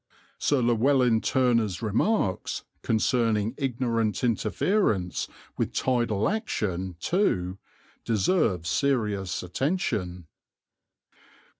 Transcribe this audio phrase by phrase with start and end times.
[0.39, 5.27] Sir Llewelyn Turner's remarks concerning ignorant interference
[5.59, 7.59] with tidal action, too,
[8.03, 10.25] deserve serious attention.